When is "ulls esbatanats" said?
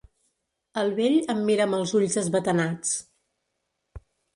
2.01-3.01